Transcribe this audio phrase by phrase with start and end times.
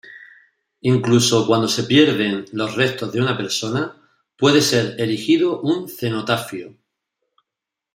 [0.93, 4.01] Incluso cuando se pierden los restos de una persona,
[4.35, 6.75] puede ser erigido un cenotafio.